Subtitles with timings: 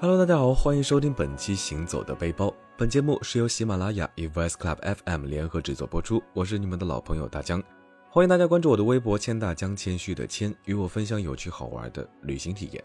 [0.00, 2.46] Hello，大家好，欢迎收听本期《行走的背包》。
[2.76, 6.22] 本节目是由喜马拉雅与 Voice Club FM 联合制作播出。
[6.32, 7.60] 我是你们的老朋友大江，
[8.08, 12.84] 欢迎大家关注我的微博“谦大江”，谦虚的谦，与我分享有趣好玩的旅行体验。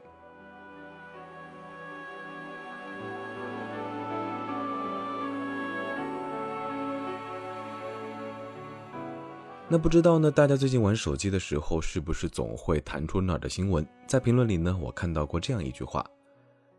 [9.69, 13.85] 那不知道呢，大家最近玩手机的时候，是不是总会弹出那儿的新闻？
[14.07, 16.03] 在评论里呢，我看到过这样一句话。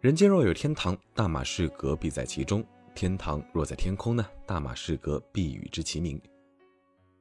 [0.05, 2.63] 人间若有天堂，大马士革必在其中。
[2.95, 6.21] 天堂若在天空呢，大马士革必与之齐名。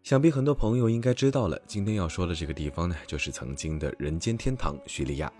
[0.03, 5.31] 想必很多朋友应该知道了，今天要说的这个地方呢，就是曾经的人间天堂叙利亚。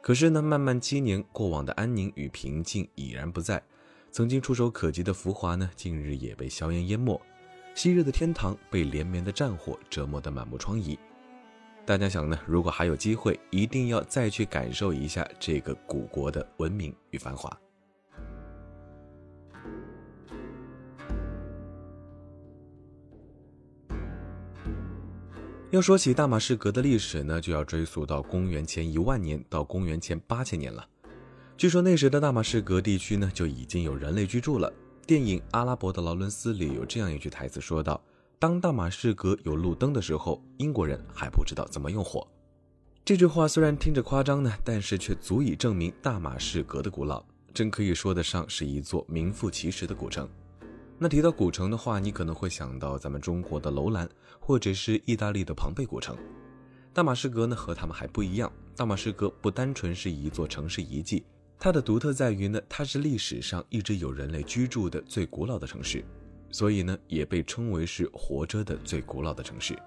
[0.00, 3.60] 可是呢，漫漫七年，过往的安宁与平静已然不在，
[4.12, 7.20] 曾经触手可及的浮华呢，近日也被硝烟淹没。
[7.74, 10.96] 昔日的天堂被连绵的战火折磨得满目疮痍。
[11.88, 12.38] 大家想呢？
[12.44, 17.50] 如果还有机会，一定要再去感受一下这个古国的文明与繁华。
[25.70, 30.86] 要说起大马士革的历史呢，就要追溯到公元前一万年到公元前八千年了。
[31.56, 34.70] 据说那时的大马士革地区呢，就已经有人类居住了。
[35.06, 37.98] 电影《阿拉伯的劳伦斯》里有这样一句台词说道。
[38.40, 42.24] 当大马士革有路灯的时候，英国人还不知道怎么用火。
[43.04, 50.28] 这句话虽然听着夸张呢，但是却足以证明大马士革的古老，真可以说得上是一座名副其实的古城。
[51.00, 56.16] 那提到古城的话，你可能会想到咱们中国的楼兰，或者是意大利的庞贝古城。
[56.92, 58.52] 大马士革呢，和他们还不一样。
[58.76, 61.24] 大马士革不单纯是一座城市遗迹，
[61.58, 66.04] 它的独特在于呢，它是历史上一直有人类居住的最古老的城市。
[66.50, 69.78] 所以呢，也被称为是活着的最古老的城市。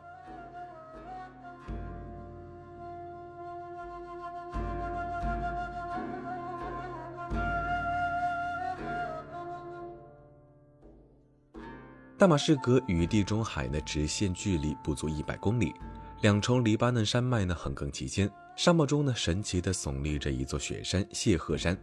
[12.17, 15.73] 大马士革与地中海呢直线距离不足一百公里，
[16.21, 21.75] 两重黎巴嫩山脉呢横亘其间，沙漠中呢神奇的耸立着一座雪山——谢赫山。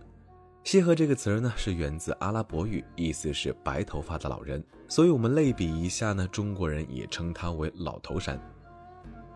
[0.69, 8.39] 谢赫这个词儿呢，是源自阿拉伯语，意思是白头发的老人，所以我们类比一下呢，中国人也称它为老头山。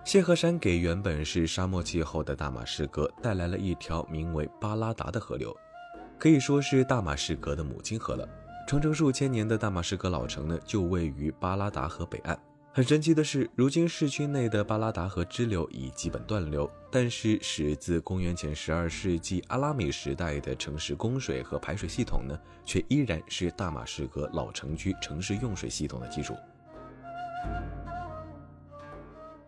[0.05, 5.57] 谢赫山给原本是沙漠气候的大马士革带来了一条名为巴拉达的河流，
[6.19, 8.29] 可以说是大马士革的母亲河了。
[8.69, 12.39] 传承数千年的大马士革老城呢，就位于巴拉达河北岸。
[12.75, 22.35] 很神奇的是，如今市区内的巴拉达河支流已基本断流，但是始自公元前十二世纪阿拉美时代的城市供水和排水系统呢，
[22.65, 26.35] 却依然是大马士革老城区城市用水系统的基础。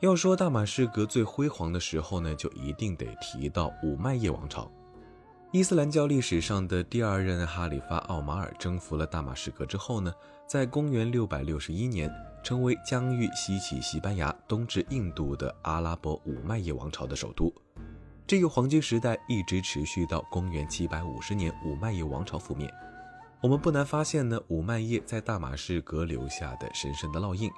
[0.01, 4.71] 要说大马士革最辉煌的时候呢，就一定得提到五麦叶王朝。
[5.55, 10.13] 伊斯兰教历史上的第二任哈里发奥马尔征服了大马士革之后呢，
[10.49, 12.13] 在公元六百六十一年。
[12.43, 17.55] 成为疆域西起西班牙、东至印度的阿拉伯五麦叶王朝的首都，
[18.27, 22.69] 这个黄金时代一直持续到公元七百五十年，五麦叶王朝覆灭。
[23.41, 27.49] 我们不难发现呢，五麦叶在大马士革留下的深深的烙印。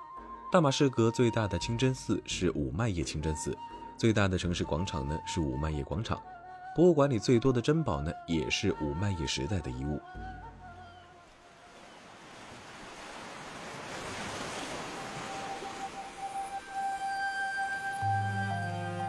[0.52, 3.56] 大马士革最大的清真寺是五麦叶清真寺，
[3.96, 6.20] 最大的城市广场呢是五麦叶广场，
[6.76, 9.98] 博物馆里最多的珍宝呢也是五麦叶时代的遗物。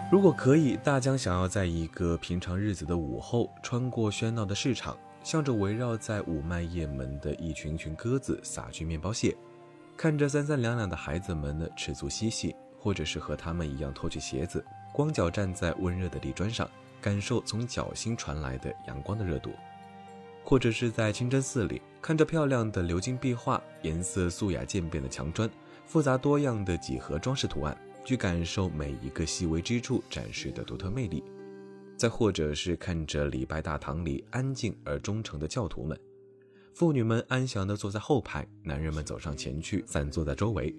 [0.10, 9.36] 如果可以，大江想要在一个平常日子的午后，穿过喧闹的市场，向着围绕在五麦叶门的一群群鸽子撒去面包屑，
[9.98, 14.64] 看着三三两两的孩子们呢吃足嬉戏，或者是和他们一样脱去鞋子，
[14.94, 16.66] 光脚站在温热的地砖上，
[17.02, 19.52] 感受从脚心传来的阳光的热度，
[20.44, 25.50] 或者是在清真寺里，看着漂亮的鎏金壁画，颜色素雅渐变的墙砖，
[25.86, 27.78] 复杂多样的几何装饰图案。
[28.06, 31.22] 去感受每一个细微之处展示的独特魅力，
[31.98, 36.00] 再或者是看着礼拜大堂里安静而忠诚的教徒们，
[36.74, 40.74] 妇女们安详地坐在后排，男人们走上前去散坐在周围。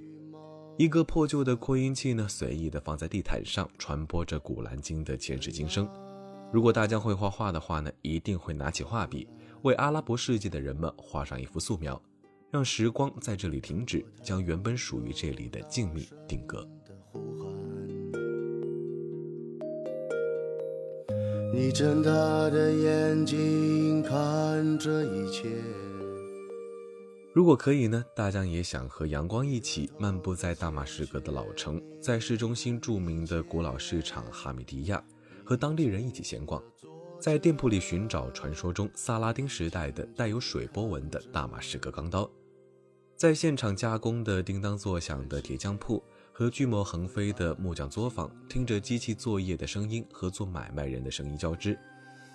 [0.78, 5.86] 一个破旧的扩音器呢，随意地放在地毯上，传播着《古兰经》的前世今生。
[6.50, 9.28] 如果大家会画画的话呢，一定会拿起画笔，
[9.62, 12.00] 为阿拉伯世界的人们画上一幅素描，
[12.50, 16.66] 让时光在这里停止，将原本属于这里的静谧定格。
[21.52, 22.10] 你睁大
[22.48, 25.48] 的眼睛看这一切。
[27.34, 35.02] 如果可以呢，大江也想和阳光一起漫步在大马士革的老城，在市中心著名的古老市场哈米迪亚，
[35.48, 36.62] 和当地人一起闲逛。
[37.18, 42.30] 在店铺里寻找传说中萨拉丁时代的带有水波纹的大马士革钢刀，
[43.16, 46.04] 在现场加工的叮当作响的铁匠铺
[46.34, 51.78] 和巨魔横飞的木匠作坊，听着机器作业的声音和做买卖人的声音交织，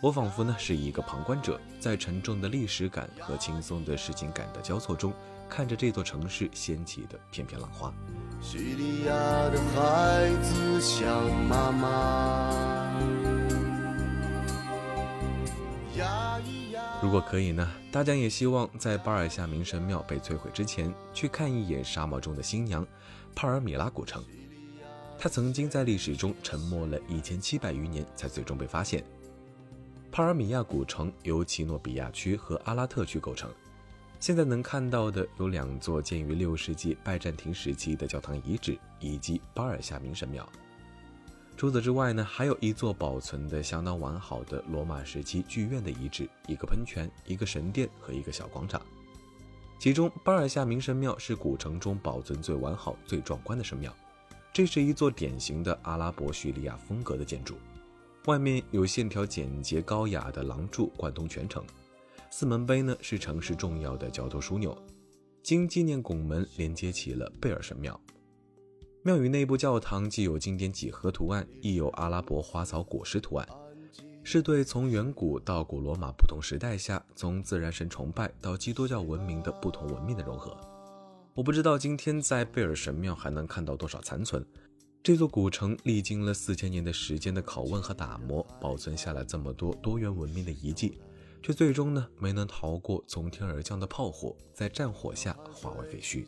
[0.01, 5.13] 我仿佛呢是一个旁观者，在沉重的历史感和轻松的市井感的交错中，
[5.48, 7.94] 看着这座城市掀起的片片浪花。
[8.42, 11.07] 叙利亚的孩子想
[11.48, 12.82] 妈妈。
[17.03, 22.88] 如果可以呢，大家也希望在巴尔夏明神庙被摧毁之前，去看一眼沙漠中的新娘
[23.35, 24.23] 帕尔米拉古城。
[25.19, 29.03] 它曾经在历史中沉没了一千七百余年，才最终被发现。
[30.13, 33.51] 帕尔米亚古城由奇诺比亚区和阿拉特区构成，
[34.17, 40.47] 现在能看到的有两座建于六世纪拜占庭时期的教堂遗址，以及巴尔夏明神庙。
[41.55, 48.81] 除此之外呢，还有一座保存的相当完好的罗马时期剧院的遗址，一个喷泉，一个神殿和一个小广场。
[49.79, 53.94] 其中，巴尔夏明神庙是古城中保存最完好、最壮观的神庙。
[54.51, 57.55] 这是一座典型的阿拉伯叙利亚风格的建筑，
[58.25, 61.63] 外面有线条简洁高雅的廊柱贯通全城。
[62.29, 64.77] 四门碑呢是城市重要的交通枢纽，
[65.41, 68.00] 经纪念拱门连接起了贝尔神庙。
[69.05, 73.45] 庙宇内部教堂既有经典几何图案，亦有阿拉伯花草果实图案，
[74.23, 80.55] 是对从远古到古罗马不同时代下，从自然神崇拜到基督教文明的不同文明的融合。
[81.33, 84.45] 我不知道今天在贝尔神庙还能看到多少残存。
[85.03, 90.97] 这座古城历经了四千年的时间的拷问和打磨，保存下了这么多多元文明的遗迹。
[91.44, 96.25] 却最终呢没能逃过从天而降的炮火，在战火下化为废墟。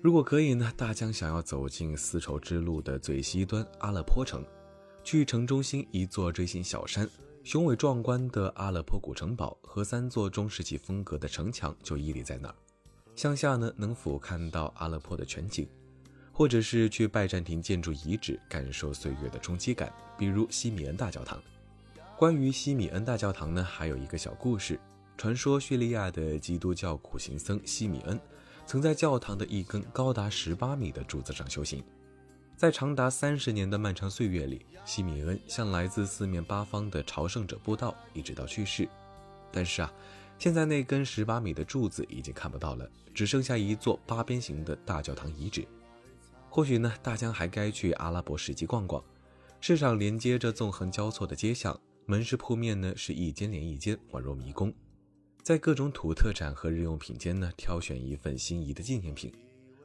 [0.00, 4.42] 如果可以呢，大江想要走进丝绸之路的最西端阿勒颇城，
[5.04, 7.06] 去城中心一座锥形小山，
[7.44, 12.54] 雄伟壮观的阿勒颇古城堡和三座中世纪风格的城墙就屹立在那儿。
[13.14, 15.68] 向下呢，能俯瞰到阿勒颇的全景，
[16.32, 21.40] 或者是去拜占庭建筑遗址感受岁月的冲击感，比如西米恩大教堂。
[22.16, 24.80] 关于西米恩大教堂呢，还有一个小故事：
[25.18, 28.18] 传说叙利亚的基督教苦行僧西米恩，
[28.66, 31.84] 曾在教堂的一根高达十八米的柱子上修行。
[32.56, 38.88] 在长达三十年的漫长岁月里，西米恩向来自四面八方的朝圣者布道，一直到去世。
[39.52, 39.92] 但是啊。
[40.42, 45.64] 现在那根十八米的柱子已经看不到了，只剩下一座八边形的大教堂遗址。
[46.50, 49.00] 或许呢，大江还该去阿拉伯市集逛逛。
[49.60, 54.74] 市场连接着纵横交错的街巷，门市铺面呢是一间连一间，宛若迷宫。
[55.44, 59.32] 在各种土特产和日用品间呢，挑选一份心仪的纪念品，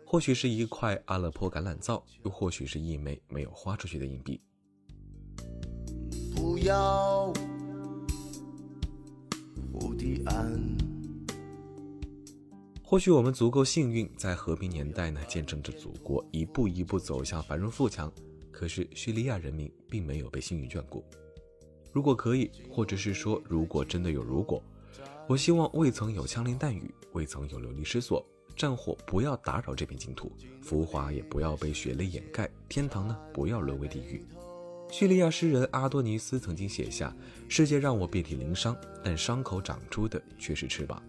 [0.07, 4.41] 或许是一块阿勒颇橄榄皂，又或许是一枚没有花出去的硬币。
[6.35, 7.31] 不要。
[12.83, 18.11] 或许我们足够幸运，在和平年代呢，见证着祖国一步一步走向繁荣富强。
[18.49, 21.03] 可是叙利亚人民并没有被幸运眷顾。
[21.91, 24.63] 如果可以，或者是说，如果真的有如果，
[25.27, 34.25] 我希望未曾有枪林弹雨，未曾有流离失所，战火不要打扰这片净土，浮华也不要被血泪掩盖，天堂呢，不要沦为地狱。
[34.89, 37.13] 叙利亚诗人阿多尼斯曾经写下
[37.47, 41.01] ：“世界让我遍体鳞伤，但伤口长出的却是翅膀。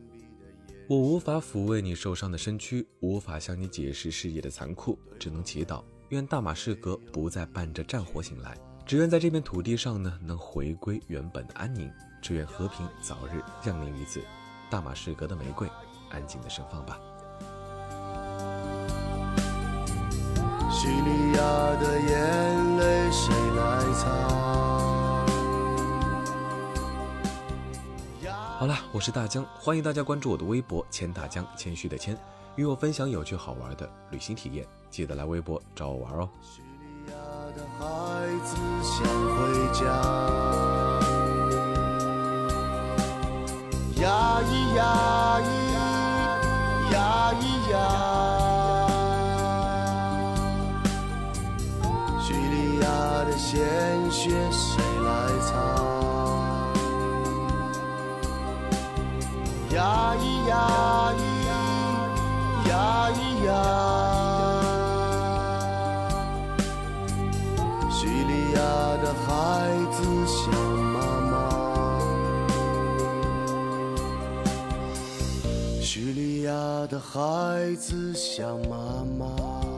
[0.89, 14.21] 我无法抚慰你受伤的身躯，无法向你解释事业的残酷，只能祈祷，愿大马士革不再伴着战火醒来，只愿在这片土地上呢能回归原本的安宁，只愿和平早日降临于此。
[14.71, 15.69] 大马士革的玫瑰，
[16.11, 16.99] 安静的盛放吧。”
[20.71, 21.43] 叙利亚
[21.81, 23.49] 的眼泪谁？
[28.59, 32.19] 好了，我是大江，欢迎大家关注我的微博“千大江”，谦虚的谦，
[32.57, 34.67] 与我分享有趣好玩的旅行体验。
[34.90, 36.28] 记得来微博找我玩哦。
[38.83, 39.81] 想回家，
[53.37, 55.11] 鲜血谁来
[55.47, 55.53] 擦？
[59.75, 60.53] 呀咿呀
[61.19, 61.21] 咿，
[62.69, 62.73] 呀
[63.13, 63.17] 咿
[63.47, 63.51] 呀。
[67.91, 68.59] 叙利亚
[69.03, 69.27] 的孩
[69.93, 70.39] 子想
[70.93, 70.97] 妈
[71.31, 71.35] 妈。
[75.83, 76.79] 叙利亚。
[76.89, 79.78] 的孩子想妈妈。